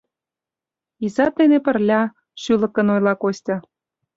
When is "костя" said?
3.21-3.55